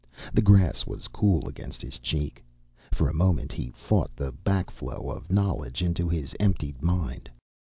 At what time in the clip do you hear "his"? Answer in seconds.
1.83-1.99, 6.09-6.35